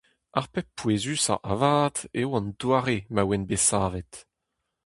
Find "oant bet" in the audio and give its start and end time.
3.25-3.63